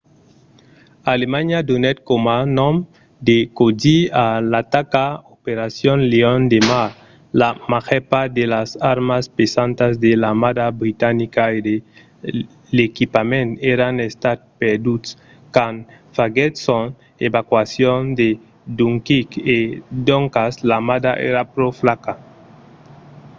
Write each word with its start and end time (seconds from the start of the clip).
alemanha 1.13 1.59
donèt 1.69 1.97
coma 2.07 2.37
nom 2.57 2.75
de 3.27 3.37
còdi 3.59 3.97
a 4.23 4.25
l’ataca 4.51 5.05
operacion 5.35 5.97
leon 6.11 6.41
de 6.51 6.59
mar”. 6.69 6.89
la 7.41 7.49
màger 7.71 8.01
part 8.11 8.29
de 8.39 8.45
las 8.53 8.69
armas 8.93 9.25
pesantas 9.37 9.93
de 10.03 10.11
l’armada 10.21 10.65
britanica 10.81 11.43
e 11.55 11.59
de 11.67 11.75
l'equipament 12.77 13.49
èran 13.73 13.95
estat 14.09 14.39
perduts 14.61 15.09
quand 15.55 15.77
faguèt 16.17 16.53
son 16.65 16.85
evacuacion 17.27 17.99
de 18.19 18.27
dunkirk 18.77 19.31
e 19.55 19.57
doncas 20.09 20.53
l’armada 20.69 21.11
èra 21.29 21.41
pro 21.53 21.67
flaca 21.79 22.13